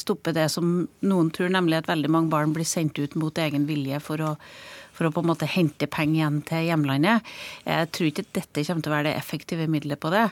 stoppe 0.00 0.34
det 0.34 0.48
som 0.50 0.88
noen 1.06 1.30
tror, 1.34 1.52
nemlig 1.54 1.78
at 1.82 1.92
veldig 1.92 2.10
mange 2.10 2.32
barn 2.34 2.56
blir 2.56 2.66
sendt 2.66 2.98
ut 2.98 3.14
mot 3.20 3.38
egen 3.38 3.68
vilje 3.70 4.00
for 4.02 4.24
å 4.24 4.32
for 4.94 5.08
å 5.08 5.12
på 5.14 5.24
en 5.24 5.30
måte 5.32 5.48
hente 5.50 5.88
penger 5.90 6.20
igjen 6.20 6.40
til 6.48 6.68
hjemlandet. 6.68 7.32
Jeg 7.66 7.90
tror 7.94 8.10
ikke 8.10 8.26
dette 8.38 8.64
kommer 8.66 8.84
til 8.84 8.92
å 8.92 8.96
være 8.96 9.08
det 9.10 9.16
effektive 9.18 9.68
middelet 9.70 10.00
på 10.00 10.12
det. 10.14 10.26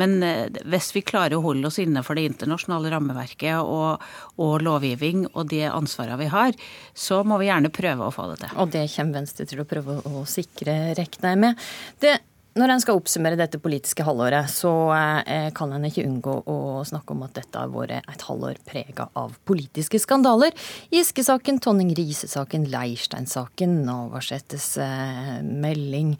Men 0.00 0.16
eh, 0.24 0.60
hvis 0.68 0.92
vi 0.96 1.04
klarer 1.06 1.38
å 1.38 1.44
holde 1.44 1.70
oss 1.70 1.80
innenfor 1.82 2.18
det 2.18 2.26
internasjonale 2.30 2.92
rammeverket 2.94 3.58
og, 3.62 4.04
og 4.42 4.54
lovgivning 4.64 5.26
og 5.32 5.50
de 5.52 5.64
ansvarene 5.68 6.20
vi 6.20 6.30
har, 6.32 6.56
så 6.96 7.22
må 7.26 7.40
vi 7.42 7.50
gjerne 7.50 7.72
prøve 7.74 8.08
å 8.08 8.14
få 8.14 8.30
det 8.32 8.40
til. 8.44 8.56
Og 8.62 8.72
det 8.74 8.86
kommer 8.94 9.20
Venstre 9.20 9.48
til 9.48 9.62
å 9.62 9.68
prøve 9.68 10.00
å 10.08 10.24
sikre, 10.28 10.78
regner 10.96 11.32
jeg 11.32 11.44
med. 11.46 11.68
Det 12.02 12.16
når 12.56 12.72
en 12.72 12.82
skal 12.82 12.98
oppsummere 12.98 13.38
dette 13.38 13.60
politiske 13.60 14.04
halvåret, 14.06 14.48
så 14.52 14.72
eh, 14.96 15.48
kan 15.56 15.72
en 15.76 15.84
ikke 15.88 16.06
unngå 16.08 16.38
å 16.48 16.58
snakke 16.88 17.12
om 17.12 17.24
at 17.26 17.36
dette 17.36 17.60
har 17.60 17.72
vært 17.72 18.08
et 18.08 18.26
halvår 18.28 18.60
prega 18.66 19.08
av 19.18 19.36
politiske 19.48 20.00
skandaler. 20.00 20.56
Giske-saken, 20.94 21.60
Tonning 21.64 21.92
Riise-saken, 21.96 22.68
Leirstein-saken, 22.72 23.80
Navarsetes 23.86 24.74
eh, 24.82 25.40
melding. 25.44 26.16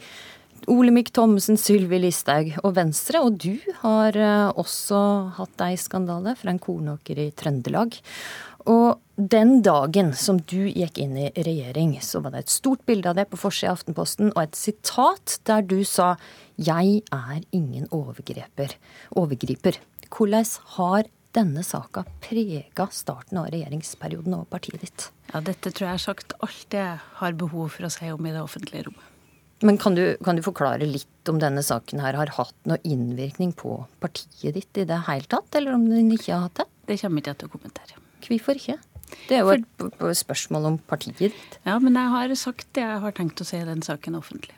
Olemic 0.72 1.12
Thommessen, 1.14 1.58
Sylvi 1.60 2.00
Listhaug 2.02 2.54
og 2.64 2.74
Venstre. 2.76 3.20
Og 3.24 3.38
du 3.40 3.56
har 3.82 4.16
eh, 4.16 4.50
også 4.58 5.00
hatt 5.38 5.64
ei 5.66 5.76
skandale 5.80 6.36
fra 6.38 6.52
en 6.52 6.60
kornåker 6.62 7.20
i 7.22 7.30
Trøndelag. 7.36 7.96
Og 8.66 8.98
den 9.16 9.60
dagen 9.64 10.10
som 10.18 10.40
du 10.50 10.66
gikk 10.66 10.98
inn 11.00 11.14
i 11.16 11.30
regjering, 11.32 11.94
så 12.02 12.20
var 12.20 12.34
det 12.34 12.44
et 12.44 12.52
stort 12.52 12.82
bilde 12.88 13.08
av 13.08 13.16
det 13.16 13.28
på 13.30 13.38
forsida 13.38 13.72
av 13.72 13.78
Aftenposten, 13.78 14.32
og 14.34 14.42
et 14.42 14.58
sitat 14.58 15.38
der 15.48 15.62
du 15.62 15.84
sa 15.84 16.16
'Jeg 16.58 17.02
er 17.12 17.40
ingen 17.52 17.86
overgriper'. 17.88 18.74
overgriper. 19.14 19.78
Hvordan 20.10 20.44
har 20.76 21.04
denne 21.32 21.62
saka 21.62 22.04
prega 22.20 22.88
starten 22.90 23.38
av 23.38 23.50
regjeringsperioden 23.52 24.34
og 24.34 24.48
partiet 24.50 24.80
ditt? 24.80 25.10
Ja, 25.32 25.40
Dette 25.40 25.70
tror 25.70 25.86
jeg 25.86 25.98
har 25.98 25.98
sagt 25.98 26.32
alt 26.40 26.70
jeg 26.70 26.98
har 27.20 27.32
behov 27.32 27.70
for 27.70 27.84
å 27.84 27.90
si 27.92 28.10
om 28.10 28.26
i 28.26 28.32
det 28.32 28.42
offentlige 28.42 28.86
rommet. 28.86 29.12
Men 29.62 29.78
kan 29.78 29.94
du, 29.94 30.16
kan 30.22 30.36
du 30.36 30.42
forklare 30.42 30.84
litt 30.84 31.28
om 31.28 31.38
denne 31.38 31.62
saken 31.64 32.00
her 32.00 32.12
har 32.12 32.26
hatt 32.26 32.54
noe 32.68 32.76
innvirkning 32.84 33.54
på 33.56 33.86
partiet 34.00 34.52
ditt 34.54 34.76
i 34.76 34.84
det 34.84 35.06
hele 35.06 35.24
tatt, 35.24 35.48
eller 35.54 35.72
om 35.78 35.88
den 35.88 36.10
ikke 36.12 36.34
har 36.34 36.48
hatt 36.48 36.60
det? 36.60 36.66
Det 36.86 37.00
kommer 37.00 37.22
ikke 37.22 37.32
jeg 37.32 37.38
til 37.38 37.48
å 37.48 37.54
kommentere. 37.56 38.05
Hvorfor 38.24 38.58
ikke? 38.58 38.78
Det 39.28 39.38
er 39.38 39.44
jo 39.44 39.52
et 39.54 40.18
spørsmål 40.18 40.70
om 40.72 40.78
partiet 40.90 41.18
ditt. 41.20 41.58
Ja, 41.66 41.78
men 41.82 41.98
jeg 41.98 42.10
har 42.14 42.34
sagt 42.38 42.68
det 42.74 42.82
jeg 42.82 43.02
har 43.02 43.14
tenkt 43.14 43.42
å 43.42 43.46
si 43.46 43.58
i 43.58 43.66
den 43.66 43.84
saken 43.86 44.18
offentlig. 44.18 44.54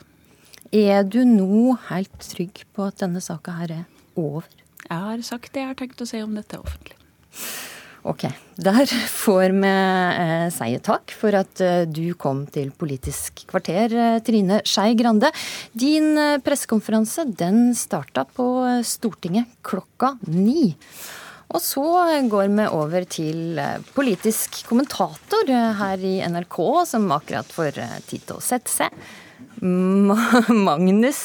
Er 0.75 1.05
du 1.05 1.23
nå 1.25 1.77
helt 1.89 2.21
trygg 2.25 2.65
på 2.77 2.89
at 2.89 3.01
denne 3.01 3.23
saka 3.25 3.57
her 3.61 3.75
er 3.81 3.85
over? 4.19 4.49
Jeg 4.85 5.05
har 5.05 5.25
sagt 5.27 5.53
det 5.55 5.65
jeg 5.65 5.73
har 5.73 5.79
tenkt 5.79 6.01
å 6.05 6.09
si 6.09 6.21
om 6.25 6.37
dette 6.37 6.61
offentlig. 6.61 6.97
Ok. 8.09 8.25
Der 8.59 8.89
får 9.13 9.53
vi 9.53 9.71
eh, 9.71 10.49
si 10.55 10.69
takk 10.85 11.13
for 11.15 11.37
at 11.37 11.61
eh, 11.65 11.85
du 11.85 12.15
kom 12.19 12.45
til 12.53 12.71
Politisk 12.79 13.43
kvarter, 13.51 13.93
eh, 13.93 14.19
Trine 14.25 14.61
Skei 14.67 14.95
Grande. 14.99 15.31
Din 15.77 16.15
eh, 16.17 16.39
pressekonferanse 16.45 17.27
den 17.39 17.75
starta 17.77 18.25
på 18.25 18.49
eh, 18.65 18.85
Stortinget 18.87 19.59
klokka 19.67 20.15
ni. 20.31 20.73
Og 21.49 21.63
så 21.65 21.85
går 22.29 22.51
vi 22.53 22.67
over 22.77 23.07
til 23.09 23.61
eh, 23.61 23.81
politisk 23.97 24.61
kommentator 24.69 25.49
eh, 25.49 25.71
her 25.79 26.05
i 26.05 26.19
NRK, 26.29 26.59
som 26.91 27.09
akkurat 27.15 27.49
får 27.55 27.81
eh, 27.81 27.95
tid 28.09 28.27
til 28.29 28.37
å 28.37 28.45
sette 28.45 28.73
seg. 28.73 28.99
Magnus 30.69 31.23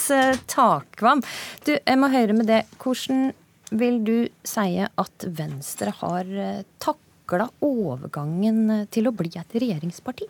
Takvam. 0.49 1.21
Du, 1.65 1.73
jeg 1.75 1.99
må 1.99 2.09
høre 2.13 2.37
med 2.37 2.47
det. 2.49 2.63
Hvordan 2.81 3.33
vil 3.75 3.99
du 4.05 4.15
si 4.47 4.79
at 4.85 5.27
Venstre 5.37 5.93
har 5.99 6.29
takla 6.81 7.49
overgangen 7.65 8.87
til 8.93 9.09
å 9.09 9.15
bli 9.17 9.33
et 9.37 9.59
regjeringsparti? 9.59 10.29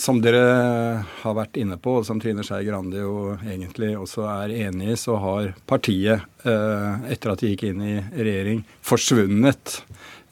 Som 0.00 0.18
dere 0.24 1.04
har 1.20 1.34
vært 1.36 1.58
inne 1.60 1.76
på, 1.78 2.00
og 2.00 2.06
som 2.06 2.18
Trine 2.22 2.42
Skei 2.46 2.64
Grande 2.66 2.98
jo 2.98 3.34
egentlig 3.36 3.92
også 3.94 4.24
er 4.26 4.54
enig 4.66 4.94
i, 4.94 4.96
så 4.98 5.18
har 5.22 5.52
partiet, 5.70 6.24
eh, 6.42 7.04
etter 7.14 7.30
at 7.30 7.42
de 7.42 7.52
gikk 7.52 7.68
inn 7.68 7.82
i 7.84 7.94
regjering, 8.16 8.64
forsvunnet 8.82 9.76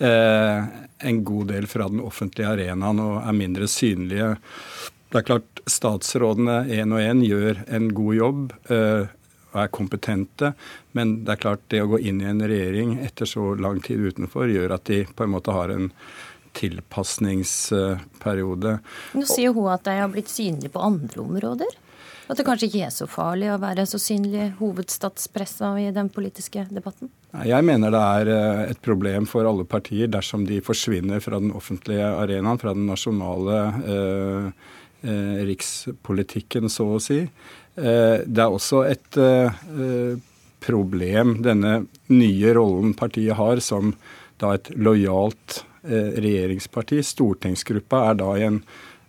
eh, 0.03 0.67
en 1.07 1.23
god 1.25 1.53
del 1.55 1.69
fra 1.71 1.87
den 1.93 2.03
offentlige 2.03 2.51
arenaen 2.57 3.03
og 3.03 3.21
er 3.23 3.39
mindre 3.39 3.71
synlige. 3.71 4.35
Det 5.13 5.21
er 5.21 5.29
klart 5.29 5.63
statsrådene 5.71 6.63
én 6.73 6.95
og 6.97 7.05
én 7.05 7.23
gjør 7.27 7.63
en 7.69 7.91
god 7.95 8.15
jobb 8.19 8.55
eh, 8.73 9.11
og 9.53 9.63
er 9.63 9.73
kompetente, 9.77 10.53
men 10.97 11.19
det 11.27 11.35
er 11.35 11.43
klart 11.43 11.65
det 11.71 11.83
å 11.85 11.91
gå 11.93 12.01
inn 12.09 12.23
i 12.23 12.29
en 12.31 12.43
regjering 12.43 12.97
etter 13.05 13.29
så 13.29 13.53
lang 13.61 13.83
tid 13.85 14.01
utenfor 14.01 14.51
gjør 14.51 14.79
at 14.79 14.89
de 14.89 15.03
på 15.05 15.27
en 15.27 15.35
måte 15.35 15.55
har 15.55 15.71
en 15.75 15.91
tilpasningsperiode. 16.59 18.71
Nå 19.17 19.25
sier 19.29 19.51
hun 19.57 19.69
at 19.73 19.85
de 19.89 19.95
har 20.01 20.11
blitt 20.13 20.31
synlige 20.33 20.71
på 20.75 20.85
andre 20.85 21.19
områder. 21.23 21.71
At 22.31 22.39
det 22.39 22.45
kanskje 22.47 22.69
ikke 22.71 22.85
er 22.87 22.93
så 22.95 23.07
farlig 23.11 23.49
å 23.53 23.59
være 23.61 23.85
så 23.89 23.99
synlig 24.01 24.53
hovedstadspressa 24.61 25.81
i 25.83 25.91
den 25.95 26.09
politiske 26.13 26.67
debatten? 26.71 27.11
Jeg 27.45 27.65
mener 27.67 27.91
det 27.93 28.01
er 28.01 28.27
eh, 28.33 28.71
et 28.73 28.81
problem 28.85 29.27
for 29.29 29.47
alle 29.49 29.65
partier 29.69 30.09
dersom 30.13 30.47
de 30.49 30.61
forsvinner 30.65 31.21
fra 31.25 31.41
den 31.43 31.53
offentlige 31.57 32.07
arenaen, 32.07 32.59
fra 32.63 32.73
den 32.77 32.87
nasjonale 32.89 33.59
eh, 33.83 34.45
eh, 35.03 35.43
rikspolitikken, 35.51 36.69
så 36.73 36.85
å 36.95 37.01
si. 37.03 37.21
Eh, 37.27 38.17
det 38.25 38.43
er 38.45 38.53
også 38.53 38.85
et 38.89 39.17
eh, 39.21 39.51
problem, 40.63 41.43
denne 41.43 41.87
nye 42.13 42.55
rollen 42.55 42.95
partiet 42.97 43.37
har 43.37 43.61
som 43.65 43.95
da 44.41 44.55
et 44.57 44.71
lojalt 44.79 45.65
regjeringsparti. 45.83 47.03
Stortingsgruppa 47.03 48.07
er 48.11 48.19
da 48.21 48.31
i 48.39 48.47
en 48.47 48.59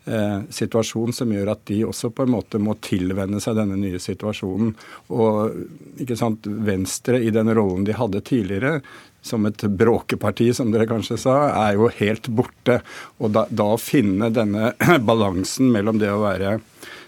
eh, 0.06 0.42
situasjon 0.50 1.14
som 1.14 1.32
gjør 1.34 1.54
at 1.54 1.64
de 1.70 1.84
også 1.88 2.12
på 2.16 2.26
en 2.26 2.34
måte 2.36 2.62
må 2.62 2.76
tilvenne 2.84 3.42
seg 3.44 3.58
denne 3.60 3.78
nye 3.80 4.02
situasjonen. 4.02 4.74
Og 5.14 6.02
ikke 6.04 6.18
sant, 6.20 6.48
Venstre 6.48 7.22
i 7.22 7.34
den 7.34 7.54
rollen 7.54 7.88
de 7.88 7.98
hadde 7.98 8.24
tidligere, 8.26 8.80
som 9.24 9.46
et 9.48 9.64
bråkeparti, 9.64 10.50
som 10.54 10.74
dere 10.74 10.90
kanskje 10.90 11.18
sa, 11.22 11.38
er 11.70 11.78
jo 11.78 11.88
helt 12.02 12.28
borte. 12.28 12.82
Og 13.24 13.32
da 13.34 13.70
å 13.70 13.80
finne 13.80 14.34
denne 14.34 14.74
balansen 15.10 15.72
mellom 15.72 16.02
det 16.02 16.12
å 16.12 16.24
være 16.26 16.58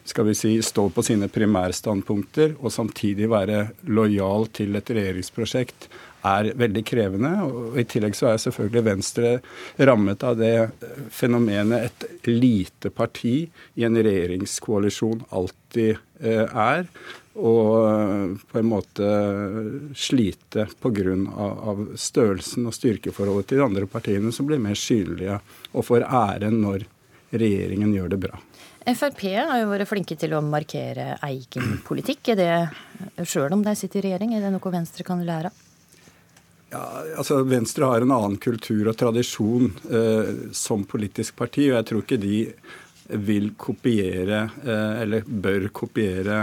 skal 0.06 0.28
vi 0.28 0.36
si, 0.38 0.52
stå 0.62 0.90
på 0.94 1.02
sine 1.02 1.28
primærstandpunkter 1.34 2.60
og 2.60 2.74
samtidig 2.74 3.26
være 3.32 3.62
lojal 3.90 4.46
til 4.54 4.78
et 4.78 4.92
regjeringsprosjekt, 4.94 5.88
er 6.26 6.52
veldig 6.58 6.84
krevende. 6.88 7.34
Og 7.46 7.78
I 7.80 7.86
tillegg 7.90 8.16
så 8.18 8.32
er 8.32 8.42
selvfølgelig 8.42 8.86
Venstre 8.90 9.34
rammet 9.78 10.24
av 10.26 10.40
det 10.40 10.56
fenomenet 11.14 11.90
et 11.90 12.32
lite 12.32 12.92
parti 12.94 13.38
i 13.76 13.86
en 13.88 14.00
regjeringskoalisjon 14.00 15.28
alltid 15.36 15.94
eh, 16.22 16.50
er. 16.50 16.90
Og 17.36 17.70
eh, 17.90 18.34
på 18.52 18.62
en 18.62 18.72
måte 18.72 19.12
slite 19.98 20.68
pga. 20.82 21.16
Av 21.36 21.86
størrelsen 22.00 22.66
og 22.70 22.76
styrkeforholdet 22.76 23.52
til 23.52 23.62
de 23.62 23.66
andre 23.66 23.88
partiene, 23.90 24.34
som 24.34 24.48
blir 24.48 24.62
mer 24.62 24.78
synlige 24.80 25.40
og 25.74 25.86
får 25.86 26.08
æren 26.08 26.62
når 26.64 26.88
regjeringen 27.36 27.94
gjør 27.94 28.14
det 28.14 28.22
bra. 28.28 28.40
Frp 28.86 29.24
har 29.34 29.60
jo 29.64 29.70
vært 29.72 29.90
flinke 29.90 30.16
til 30.20 30.36
å 30.38 30.44
markere 30.46 31.16
egen 31.26 31.80
politikk. 31.88 32.36
Er 32.36 32.38
det, 32.38 33.26
Sjøl 33.26 33.56
om 33.58 33.66
de 33.66 33.74
sitter 33.78 34.04
i 34.04 34.12
regjering, 34.12 34.36
er 34.38 34.46
det 34.46 34.54
noe 34.54 34.76
Venstre 34.76 35.06
kan 35.08 35.24
lære 35.26 35.50
av? 35.50 35.65
Ja, 36.70 37.04
altså 37.18 37.44
Venstre 37.44 37.86
har 37.86 38.02
en 38.02 38.12
annen 38.12 38.40
kultur 38.42 38.90
og 38.90 38.98
tradisjon 39.00 39.70
eh, 39.92 40.34
som 40.56 40.84
politisk 40.90 41.38
parti, 41.38 41.70
og 41.70 41.78
jeg 41.78 41.88
tror 41.90 42.04
ikke 42.04 42.22
de 42.22 42.40
vil 43.26 43.52
kopiere, 43.62 44.48
eh, 44.66 45.02
eller 45.04 45.28
bør 45.28 45.70
kopiere, 45.76 46.40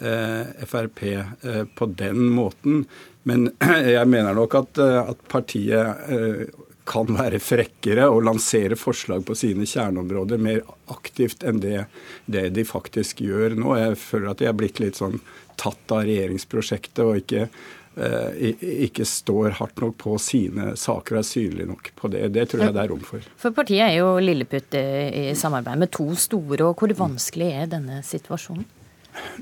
eh, 0.00 0.66
Frp 0.66 1.02
eh, 1.06 1.64
på 1.74 1.86
den 1.86 2.26
måten. 2.34 2.84
Men 3.22 3.50
jeg 3.96 4.10
mener 4.10 4.34
nok 4.36 4.58
at, 4.58 4.82
eh, 4.82 5.00
at 5.14 5.22
partiet 5.30 6.10
eh, 6.10 6.44
kan 6.84 7.08
være 7.16 7.40
frekkere 7.40 8.10
og 8.12 8.26
lansere 8.26 8.76
forslag 8.76 9.24
på 9.24 9.36
sine 9.38 9.64
kjerneområder 9.68 10.42
mer 10.42 10.60
aktivt 10.92 11.46
enn 11.46 11.62
det, 11.62 11.86
det 12.26 12.50
de 12.58 12.66
faktisk 12.68 13.22
gjør 13.24 13.56
nå. 13.56 13.72
Jeg 13.80 14.02
føler 14.02 14.34
at 14.34 14.42
de 14.42 14.50
er 14.50 14.58
blitt 14.58 14.82
litt 14.82 15.00
sånn 15.00 15.16
tatt 15.60 15.94
av 15.94 16.04
regjeringsprosjektet 16.04 17.00
og 17.06 17.22
ikke 17.22 17.48
ikke 17.94 19.04
står 19.06 19.54
hardt 19.60 19.78
nok 19.82 19.92
på 20.00 20.16
sine 20.18 20.72
saker 20.78 21.14
og 21.14 21.20
er 21.20 21.26
synlig 21.28 21.66
nok 21.68 21.92
på 21.94 22.08
det. 22.10 22.24
Det 22.34 22.48
tror 22.50 22.64
jeg 22.66 22.74
det 22.74 22.82
er 22.82 22.90
rom 22.90 23.04
for. 23.06 23.28
For 23.38 23.54
partiet 23.54 23.84
er 23.86 23.98
jo 24.00 24.16
lilleputt 24.18 24.74
i 24.74 25.28
samarbeid 25.38 25.84
med 25.84 25.92
to 25.94 26.08
store, 26.18 26.58
og 26.66 26.74
hvor 26.80 26.96
vanskelig 26.98 27.52
er 27.54 27.70
denne 27.76 28.00
situasjonen? 28.06 28.66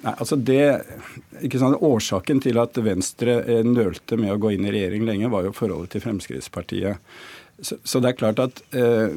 Nei, 0.02 0.12
altså 0.12 0.36
det, 0.36 0.62
ikke 1.44 1.60
sant, 1.60 1.80
Årsaken 1.84 2.42
til 2.44 2.58
at 2.60 2.78
Venstre 2.84 3.38
eh, 3.40 3.62
nølte 3.66 4.18
med 4.20 4.34
å 4.34 4.40
gå 4.40 4.52
inn 4.54 4.66
i 4.66 4.74
regjering 4.74 5.06
lenge, 5.08 5.30
var 5.32 5.46
jo 5.46 5.54
forholdet 5.56 5.94
til 5.94 6.04
Fremskrittspartiet. 6.04 7.12
Så, 7.62 7.78
så 7.86 8.02
det 8.02 8.12
er 8.12 8.18
klart 8.18 8.42
at 8.42 8.62
eh, 8.76 9.14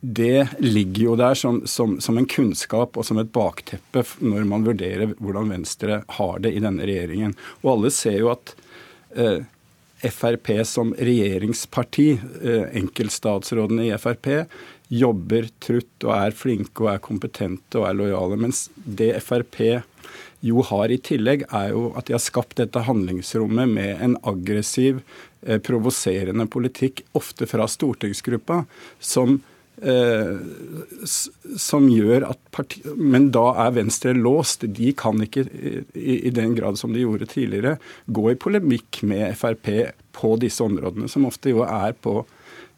det 0.00 0.48
ligger 0.58 1.02
jo 1.02 1.16
der 1.16 1.34
som, 1.34 1.62
som, 1.66 1.96
som, 2.00 2.18
en 2.18 2.28
kunnskap 2.28 2.96
og 2.96 3.06
som 3.06 3.18
et 3.20 3.32
bakteppe 3.32 4.02
når 4.20 4.46
man 4.48 4.66
vurderer 4.66 5.14
hvordan 5.16 5.52
Venstre 5.54 6.02
har 6.18 6.40
det 6.44 6.52
i 6.52 6.62
denne 6.62 6.86
regjeringen. 6.86 7.34
Og 7.64 7.76
alle 7.76 7.92
ser 7.94 8.18
jo 8.20 8.30
at 8.34 8.52
eh, 9.16 9.44
Frp 10.12 10.52
som 10.68 10.92
regjeringsparti, 10.94 12.08
eh, 12.44 12.66
enkeltstatsrådene 12.82 13.88
i 13.88 13.96
Frp, 13.98 14.28
jobber 14.92 15.48
trutt 15.64 16.04
og 16.06 16.12
er 16.14 16.36
flinke 16.36 16.84
og 16.84 16.92
er 16.92 17.02
kompetente 17.02 17.80
og 17.80 17.88
er 17.88 17.96
lojale. 17.98 18.38
Mens 18.38 18.66
det 18.84 19.14
Frp 19.24 19.80
jo 20.46 20.62
har 20.66 20.92
i 20.92 21.00
tillegg, 21.02 21.46
er 21.54 21.72
jo 21.74 21.90
at 21.98 22.08
de 22.08 22.16
har 22.16 22.22
skapt 22.22 22.56
dette 22.60 22.84
handlingsrommet 22.86 23.70
med 23.70 24.02
en 24.04 24.16
aggressiv, 24.26 25.02
eh, 25.46 25.58
provoserende 25.58 26.46
politikk, 26.50 27.04
ofte 27.18 27.48
fra 27.50 27.68
stortingsgruppa, 27.70 28.64
som 29.00 29.40
eh, 29.82 30.36
som 31.60 31.88
gjør 31.92 32.30
at 32.30 32.38
parti, 32.50 32.80
Men 32.96 33.30
da 33.30 33.50
er 33.66 33.74
Venstre 33.76 34.14
låst. 34.16 34.64
De 34.64 34.92
kan 34.96 35.20
ikke, 35.20 35.44
i, 35.94 36.26
i 36.26 36.30
den 36.30 36.54
grad 36.56 36.78
som 36.78 36.94
de 36.94 37.04
gjorde 37.04 37.28
tidligere, 37.28 37.76
gå 38.06 38.30
i 38.30 38.38
polemikk 38.40 39.02
med 39.02 39.36
Frp 39.36 39.68
på 40.16 40.36
disse 40.40 40.64
områdene, 40.64 41.10
som 41.12 41.26
ofte 41.28 41.52
jo 41.52 41.60
er 41.66 41.92
på 41.92 42.22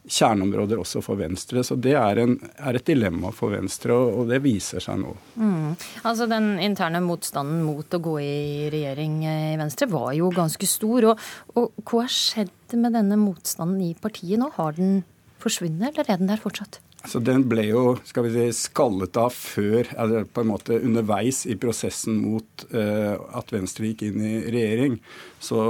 kjerneområder 0.09 0.81
også 0.81 1.03
for 1.05 1.21
Venstre. 1.21 1.63
Så 1.67 1.77
det 1.79 1.95
er, 1.99 2.23
en, 2.23 2.37
er 2.57 2.79
et 2.79 2.89
dilemma 2.89 3.33
for 3.35 3.55
Venstre, 3.55 3.95
og, 3.95 4.23
og 4.23 4.33
det 4.33 4.41
viser 4.45 4.83
seg 4.85 5.01
nå. 5.03 5.15
Mm. 5.37 5.77
Altså 6.03 6.29
Den 6.31 6.51
interne 6.65 7.03
motstanden 7.05 7.63
mot 7.67 7.95
å 7.95 8.03
gå 8.03 8.17
i 8.25 8.41
regjering 8.73 9.21
i 9.29 9.55
Venstre 9.61 9.91
var 9.93 10.11
jo 10.17 10.33
ganske 10.35 10.69
stor. 10.69 11.13
Og, 11.13 11.29
og 11.59 11.79
hva 11.85 12.05
har 12.07 12.13
skjedd 12.15 12.77
med 12.79 12.97
denne 12.97 13.21
motstanden 13.21 13.81
i 13.85 13.95
partiet 13.99 14.41
nå? 14.41 14.51
Har 14.59 14.77
den 14.79 15.03
forsvunnet, 15.43 15.93
eller 15.93 16.09
er 16.09 16.21
den 16.21 16.31
der 16.31 16.43
fortsatt? 16.43 16.81
Altså, 17.09 17.23
Den 17.25 17.47
ble 17.49 17.63
jo 17.71 17.83
skal 18.05 18.27
vi 18.27 18.31
si, 18.35 18.43
skallet 18.69 19.17
av 19.17 19.33
før, 19.33 19.89
eller 19.97 20.27
på 20.29 20.43
en 20.43 20.51
måte 20.51 20.77
underveis 20.77 21.47
i 21.49 21.55
prosessen 21.57 22.19
mot 22.21 22.65
uh, 22.75 23.17
at 23.39 23.49
Venstre 23.55 23.89
gikk 23.89 24.05
inn 24.11 24.19
i 24.21 24.33
regjering. 24.53 24.99
Så 25.41 25.63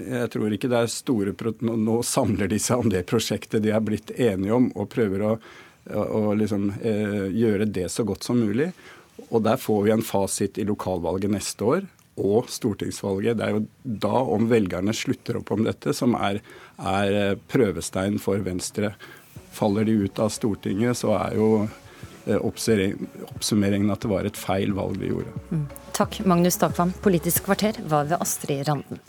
jeg 0.00 0.32
tror 0.34 0.56
ikke 0.56 0.72
det 0.72 0.80
er 0.80 0.90
store 0.90 1.36
Nå, 1.62 1.76
nå 1.78 2.00
samler 2.02 2.50
de 2.50 2.58
seg 2.58 2.82
om 2.82 2.90
det 2.90 3.04
prosjektet 3.06 3.62
de 3.62 3.70
er 3.70 3.86
blitt 3.86 4.10
enige 4.16 4.58
om, 4.58 4.72
og 4.74 4.90
prøver 4.90 5.22
å, 5.28 5.32
å 5.86 6.34
liksom, 6.34 6.72
uh, 6.82 7.30
gjøre 7.30 7.70
det 7.70 7.86
så 7.94 8.02
godt 8.08 8.26
som 8.26 8.42
mulig. 8.42 8.72
Og 9.28 9.38
der 9.46 9.62
får 9.62 9.86
vi 9.86 9.94
en 9.94 10.02
fasit 10.02 10.58
i 10.58 10.66
lokalvalget 10.66 11.30
neste 11.30 11.72
år 11.76 11.86
og 12.26 12.50
stortingsvalget. 12.50 13.38
Det 13.38 13.46
er 13.46 13.54
jo 13.54 13.64
da, 14.02 14.18
om 14.34 14.50
velgerne 14.50 14.98
slutter 14.98 15.38
opp 15.38 15.54
om 15.54 15.62
dette, 15.62 15.94
som 15.94 16.18
er, 16.18 16.42
er 16.76 17.18
eh, 17.22 17.34
prøvestein 17.54 18.18
for 18.20 18.42
Venstre 18.44 18.96
Faller 19.52 19.86
de 19.88 19.96
ut 20.06 20.18
av 20.22 20.32
Stortinget, 20.32 20.96
så 21.02 21.14
er 21.18 21.36
jo 21.38 21.48
eh, 21.62 22.38
oppsummeringen 22.38 23.92
at 23.92 24.04
det 24.04 24.12
var 24.12 24.28
et 24.28 24.38
feil 24.38 24.74
valg 24.76 25.00
de 25.02 25.12
gjorde. 25.12 25.32
Mm. 25.52 25.66
Takk, 25.92 26.22
Magnus 26.24 26.56
Takvam. 26.60 26.94
Politisk 27.04 27.44
kvarter 27.50 27.76
var 27.84 28.08
ved 28.08 28.22
Astrid 28.22 28.64
Randen. 28.68 29.02